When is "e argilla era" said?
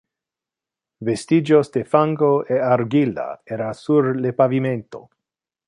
2.53-3.71